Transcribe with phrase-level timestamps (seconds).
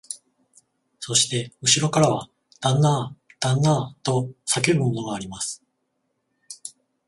[0.99, 2.27] そしてうしろからは、
[2.59, 5.63] 旦那あ、旦那あ、と叫ぶものがあります